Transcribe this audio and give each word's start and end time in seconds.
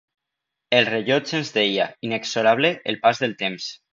El 0.77 0.87
rellotge 0.87 1.35
ens 1.41 1.51
deia, 1.59 1.85
inexorable, 2.09 2.75
el 2.93 3.01
pas 3.07 3.25
del 3.27 3.39
temps. 3.47 3.71